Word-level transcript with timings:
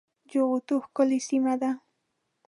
جغتو 0.31 0.75
ښکلې 0.85 1.19
سيمه 1.29 1.53
ده 1.61 1.71